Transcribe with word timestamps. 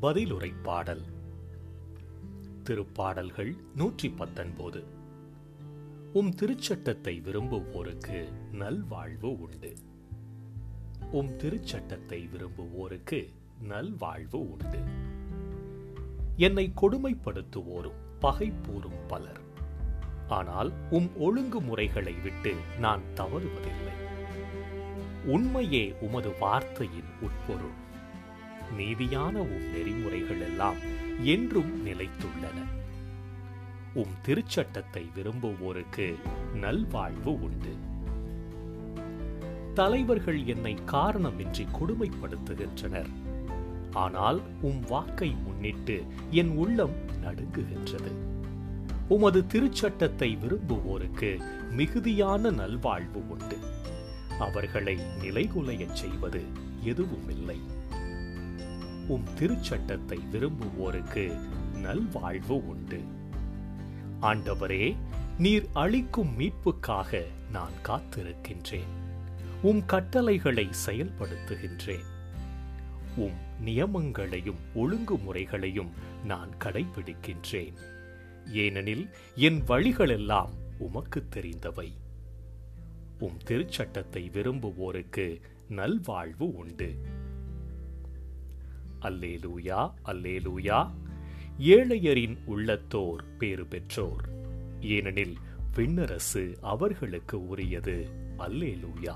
பதிலுரை 0.00 0.52
பாடல் 0.62 1.02
திருப்பாடல்கள் 2.64 3.56
நூற்றி 3.76 4.08
பத்தொன்பது 4.10 4.84
உம் 6.12 6.34
திருச்சட்டத்தை 6.34 7.20
விரும்புவோருக்கு 7.20 8.28
நல்வாழ்வு 8.52 9.40
உண்டு. 9.40 9.74
உம் 11.12 11.30
திருச்சட்டத்தை 11.38 12.28
விரும்புவோருக்கு 12.28 13.32
நல்வாழ்வு 13.62 14.50
உண்டு. 14.50 14.80
என்னை 16.36 16.72
கொடுமைப்படுத்துவோரும் 16.82 18.02
பகைப்போரும் 18.20 19.00
பலர். 19.06 19.40
ஆனால் 20.28 20.72
உம் 20.90 21.10
ஒழுங்குமுறைகளை 21.20 22.22
விட்டு 22.22 22.54
நான் 22.78 23.02
தவறுவதில்லை. 23.14 23.96
உண்மையே 25.24 25.94
உமது 26.00 26.38
வார்த்தையின் 26.38 27.12
உட்பொருள். 27.20 27.84
நீதியான 28.78 29.32
உம் 29.32 29.70
நெறிமுறைகள் 29.70 30.40
எல்லாம் 30.40 30.76
என்றும் 31.22 31.86
நிலைத்துள்ளன. 31.86 32.64
உம் 33.94 34.14
திருச்சட்டத்தை 34.26 35.06
விரும்புவோருக்கு 35.16 36.14
நல்வாழ்வு 36.54 37.42
உண்டு. 37.42 37.74
தலைவர்கள் 39.74 40.44
என்னை 40.44 40.78
காரணமின்றி 40.86 41.66
கொடுமைப்படுத்துகின்றனர். 41.72 43.10
ஆனால் 43.92 44.40
உம் 44.60 44.80
வாக்கை 44.80 45.30
முன்னிட்டு 45.30 46.04
என் 46.30 46.56
உள்ளம் 46.56 46.94
நடுங்குகின்றது. 47.24 48.10
உமது 49.08 49.40
திருச்சட்டத்தை 49.40 50.38
விரும்புவோருக்கு 50.38 51.40
மிகுதியான 51.70 52.50
நல்வாழ்வு 52.50 53.30
உண்டு. 53.30 53.58
அவர்களை 54.38 54.98
நிலைகுலையச் 55.22 55.92
செய்வது 55.92 56.42
எதுவுமில்லை. 56.82 57.60
உம் 59.08 59.24
திருச்சட்டத்தை 59.38 60.18
விரும்புவோருக்கு 60.32 61.40
நல்வாழ்வு 61.74 62.68
உண்டு. 62.68 63.00
ஆண்டவரே 64.20 64.96
நீர் 65.38 65.68
அளிக்கும் 65.72 66.38
மீட்புக்காக 66.38 67.22
நான் 67.50 67.72
காத்திருக்கின்றேன். 67.84 68.94
உம் 69.62 69.84
கட்டளைகளை 69.86 70.68
செயல்படுத்துகின்றேன். 70.86 72.04
உம் 73.16 73.44
நியமங்களையும் 73.64 74.60
ஒழுங்குமுறைகளையும் 74.74 75.90
நான் 76.24 76.48
கடைபிடிக்கின்றேன். 76.64 77.74
ஏனெனில் 78.46 79.08
என் 79.34 79.64
வழிகளெல்லாம் 79.64 80.50
உமக்கு 80.78 81.26
தெரிந்தவை. 81.36 81.92
உம் 83.18 83.38
திருச்சட்டத்தை 83.44 84.30
விரும்புவோருக்கு 84.30 85.40
நல்வாழ்வு 85.68 86.56
உண்டு. 86.56 87.24
அல்லேலூயா 89.08 89.90
அல்லேலூயா. 90.04 90.90
ஏழையரின் 91.58 92.38
உள்ளத்தோர் 92.44 93.24
பேறு 93.38 93.66
பெற்றோர். 93.66 94.28
ஏனெனில் 94.80 95.36
விண்ணரசு 95.76 96.54
அவர்களுக்கு 96.60 97.46
உரியது. 97.46 98.08
அல்லேலூயா. 98.38 99.14